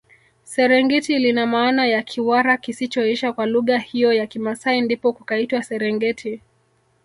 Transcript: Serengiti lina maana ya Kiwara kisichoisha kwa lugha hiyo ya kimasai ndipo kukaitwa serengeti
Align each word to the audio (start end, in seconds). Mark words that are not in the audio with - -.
Serengiti 0.43 1.19
lina 1.19 1.45
maana 1.47 1.85
ya 1.87 2.01
Kiwara 2.03 2.57
kisichoisha 2.57 3.33
kwa 3.33 3.45
lugha 3.45 3.77
hiyo 3.77 4.13
ya 4.13 4.27
kimasai 4.27 4.81
ndipo 4.81 5.13
kukaitwa 5.13 5.63
serengeti 5.63 6.41